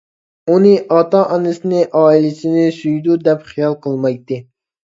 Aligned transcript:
ئۇنى 0.53 0.71
ئاتا-ئانىسىنى، 0.95 1.83
ئائىلىسىنى 2.01 2.65
سۈيىدۇ 2.81 3.21
دەپ 3.29 3.47
خىيال 3.53 3.79
قىلمايتتى. 3.87 4.45